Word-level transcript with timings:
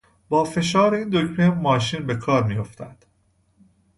با 0.29 0.43
فشار 0.43 0.93
این 0.93 1.09
دکمه 1.09 1.49
ماشین 1.49 2.07
به 2.07 2.15
کار 2.15 2.43
میافتد. 2.43 2.97